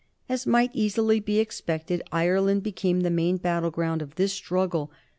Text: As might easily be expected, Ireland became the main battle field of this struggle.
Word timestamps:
As 0.27 0.47
might 0.47 0.71
easily 0.73 1.19
be 1.19 1.37
expected, 1.37 2.01
Ireland 2.11 2.63
became 2.63 3.01
the 3.01 3.11
main 3.11 3.37
battle 3.37 3.69
field 3.69 4.01
of 4.01 4.15
this 4.15 4.33
struggle. 4.33 4.91